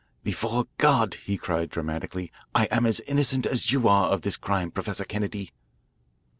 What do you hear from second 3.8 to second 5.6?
are of this crime, Professor Kennedy."